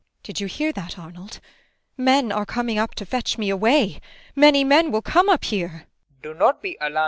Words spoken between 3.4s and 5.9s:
away! Many men will come up here PROFESSOR